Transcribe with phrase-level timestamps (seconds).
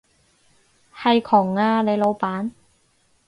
[0.95, 2.49] 係窮啊，你老闆